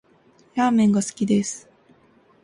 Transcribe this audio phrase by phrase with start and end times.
[0.55, 1.69] ラーメンが好きです